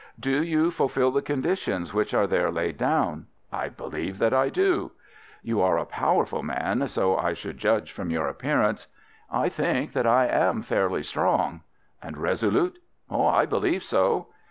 [0.19, 4.93] "Do you fulfil the conditions which are there laid down?" "I believe that I do."
[5.43, 8.87] "You are a powerful man, or so I should judge from your appearance."
[9.31, 11.61] "I think that I am fairly strong."
[12.01, 12.79] "And resolute?"
[13.11, 14.29] "I believe so."